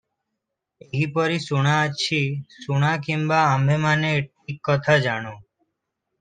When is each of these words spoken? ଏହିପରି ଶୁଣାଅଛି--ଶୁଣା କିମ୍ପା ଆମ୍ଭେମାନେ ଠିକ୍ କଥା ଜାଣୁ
ଏହିପରି 0.85 1.35
ଶୁଣାଅଛି--ଶୁଣା 1.43 2.91
କିମ୍ପା 3.05 3.39
ଆମ୍ଭେମାନେ 3.51 4.11
ଠିକ୍ 4.25 4.61
କଥା 4.71 4.99
ଜାଣୁ 5.07 5.37